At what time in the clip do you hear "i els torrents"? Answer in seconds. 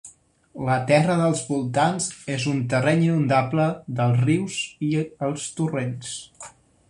4.91-6.17